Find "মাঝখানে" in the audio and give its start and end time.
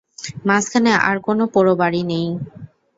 0.47-0.91